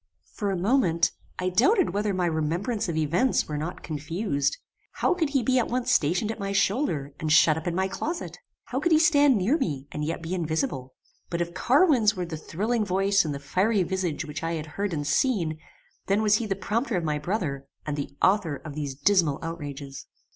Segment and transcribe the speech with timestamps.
[0.33, 4.57] For a moment I doubted whether my remembrance of events were not confused.
[4.93, 7.87] How could he be at once stationed at my shoulder and shut up in my
[7.87, 8.39] closet?
[8.63, 10.95] How could he stand near me and yet be invisible?
[11.29, 14.91] But if Carwin's were the thrilling voice and the fiery visage which I had heard
[14.91, 15.59] and seen,
[16.07, 20.07] then was he the prompter of my brother, and the author of these dismal outrages.